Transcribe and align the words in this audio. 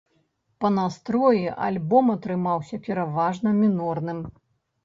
Па 0.63 0.71
настроі 0.77 1.43
альбом 1.67 2.05
атрымаўся 2.15 2.81
пераважна 2.89 3.49
мінорным. 3.63 4.19